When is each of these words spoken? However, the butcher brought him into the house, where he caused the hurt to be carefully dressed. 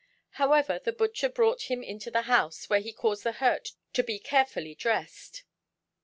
However, 0.41 0.79
the 0.79 0.91
butcher 0.91 1.29
brought 1.29 1.69
him 1.69 1.83
into 1.83 2.09
the 2.09 2.23
house, 2.23 2.67
where 2.71 2.79
he 2.79 2.91
caused 2.91 3.21
the 3.23 3.33
hurt 3.33 3.73
to 3.93 4.01
be 4.01 4.17
carefully 4.17 4.73
dressed. 4.73 5.43